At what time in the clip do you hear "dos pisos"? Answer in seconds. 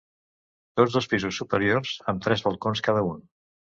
0.95-1.37